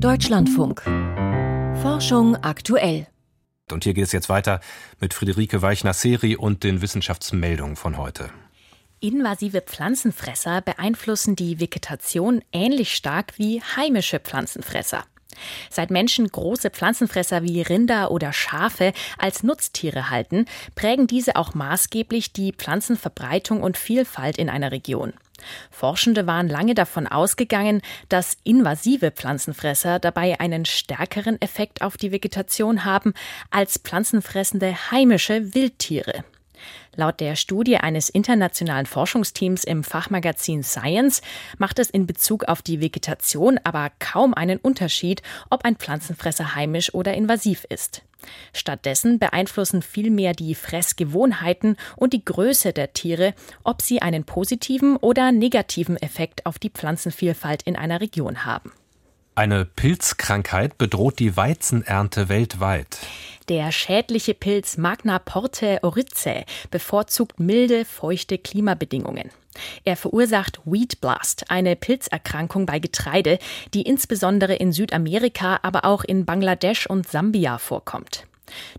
[0.00, 0.82] Deutschlandfunk.
[1.82, 3.08] Forschung aktuell.
[3.72, 4.60] Und hier geht es jetzt weiter
[5.00, 8.30] mit Friederike Weichner-Seri und den Wissenschaftsmeldungen von heute.
[9.00, 15.04] Invasive Pflanzenfresser beeinflussen die Vegetation ähnlich stark wie heimische Pflanzenfresser.
[15.68, 20.44] Seit Menschen große Pflanzenfresser wie Rinder oder Schafe als Nutztiere halten,
[20.76, 25.12] prägen diese auch maßgeblich die Pflanzenverbreitung und Vielfalt in einer Region.
[25.70, 32.84] Forschende waren lange davon ausgegangen, dass invasive Pflanzenfresser dabei einen stärkeren Effekt auf die Vegetation
[32.84, 33.14] haben
[33.50, 36.24] als pflanzenfressende heimische Wildtiere.
[36.96, 41.22] Laut der Studie eines internationalen Forschungsteams im Fachmagazin Science
[41.56, 46.92] macht es in Bezug auf die Vegetation aber kaum einen Unterschied, ob ein Pflanzenfresser heimisch
[46.94, 48.02] oder invasiv ist.
[48.52, 55.32] Stattdessen beeinflussen vielmehr die Fressgewohnheiten und die Größe der Tiere, ob sie einen positiven oder
[55.32, 58.72] negativen Effekt auf die Pflanzenvielfalt in einer Region haben.
[59.34, 62.98] Eine Pilzkrankheit bedroht die Weizenernte weltweit.
[63.48, 69.30] Der schädliche Pilz Magna Porte Oryzae bevorzugt milde, feuchte Klimabedingungen.
[69.84, 73.38] Er verursacht Wheat Blast, eine Pilzerkrankung bei Getreide,
[73.72, 78.26] die insbesondere in Südamerika, aber auch in Bangladesch und Sambia vorkommt.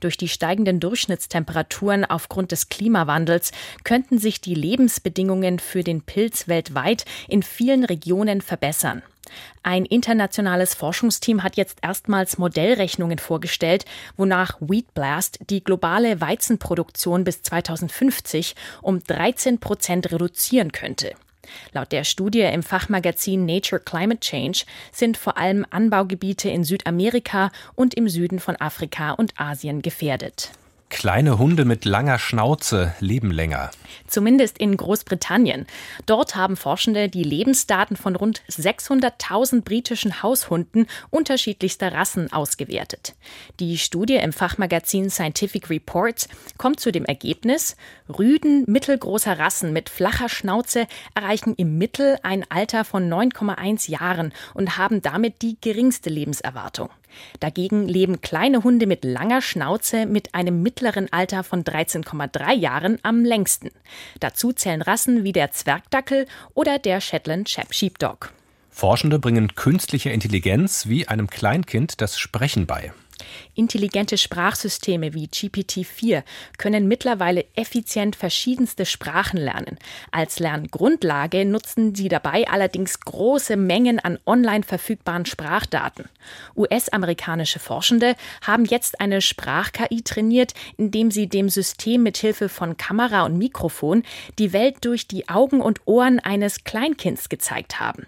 [0.00, 3.52] Durch die steigenden Durchschnittstemperaturen aufgrund des Klimawandels
[3.84, 9.02] könnten sich die Lebensbedingungen für den Pilz weltweit in vielen Regionen verbessern.
[9.62, 13.84] Ein internationales Forschungsteam hat jetzt erstmals Modellrechnungen vorgestellt,
[14.16, 21.14] wonach Wheat Blast die globale Weizenproduktion bis 2050 um 13 Prozent reduzieren könnte.
[21.72, 27.94] Laut der Studie im Fachmagazin Nature Climate Change sind vor allem Anbaugebiete in Südamerika und
[27.94, 30.50] im Süden von Afrika und Asien gefährdet.
[30.90, 33.70] Kleine Hunde mit langer Schnauze leben länger.
[34.06, 35.66] Zumindest in Großbritannien.
[36.06, 43.14] Dort haben Forschende die Lebensdaten von rund 600.000 britischen Haushunden unterschiedlichster Rassen ausgewertet.
[43.60, 47.76] Die Studie im Fachmagazin Scientific Reports kommt zu dem Ergebnis,
[48.08, 54.78] Rüden mittelgroßer Rassen mit flacher Schnauze erreichen im Mittel ein Alter von 9,1 Jahren und
[54.78, 56.88] haben damit die geringste Lebenserwartung.
[57.40, 63.24] Dagegen leben kleine Hunde mit langer Schnauze mit einem mittleren Alter von 13,3 Jahren am
[63.24, 63.70] längsten.
[64.20, 68.32] Dazu zählen Rassen wie der Zwergdackel oder der Shetland Sheepdog.
[68.78, 72.92] Forschende bringen künstliche Intelligenz wie einem Kleinkind das Sprechen bei.
[73.56, 76.22] Intelligente Sprachsysteme wie GPT-4
[76.58, 79.80] können mittlerweile effizient verschiedenste Sprachen lernen.
[80.12, 86.04] Als Lerngrundlage nutzen sie dabei allerdings große Mengen an online verfügbaren Sprachdaten.
[86.54, 88.14] US-amerikanische Forschende
[88.46, 94.04] haben jetzt eine Sprach-KI trainiert, indem sie dem System mit Hilfe von Kamera und Mikrofon
[94.38, 98.06] die Welt durch die Augen und Ohren eines Kleinkinds gezeigt haben.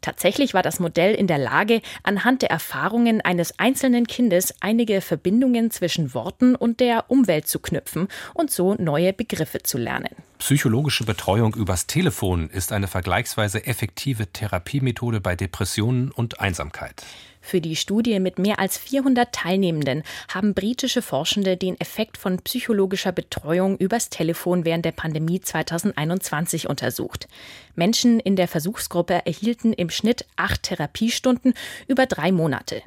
[0.00, 5.70] Tatsächlich war das Modell in der Lage, anhand der Erfahrungen eines einzelnen Kindes einige Verbindungen
[5.70, 10.27] zwischen Worten und der Umwelt zu knüpfen und so neue Begriffe zu lernen.
[10.38, 17.04] Psychologische Betreuung übers Telefon ist eine vergleichsweise effektive Therapiemethode bei Depressionen und Einsamkeit.
[17.40, 23.10] Für die Studie mit mehr als 400 Teilnehmenden haben britische Forschende den Effekt von psychologischer
[23.10, 27.26] Betreuung übers Telefon während der Pandemie 2021 untersucht.
[27.74, 31.54] Menschen in der Versuchsgruppe erhielten im Schnitt acht Therapiestunden
[31.88, 32.82] über drei Monate.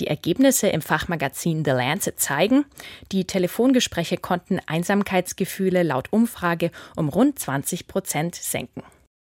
[0.00, 2.64] Die Ergebnisse im Fachmagazin The Lancet zeigen,
[3.12, 8.82] die Telefongespräche konnten Einsamkeitsgefühle laut Umfrage um rund 20 Prozent senken.